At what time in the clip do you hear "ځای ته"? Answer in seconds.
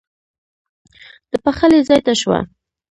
1.87-2.13